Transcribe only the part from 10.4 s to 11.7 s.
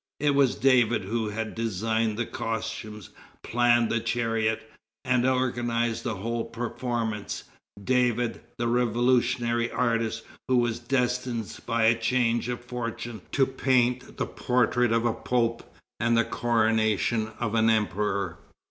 who was destined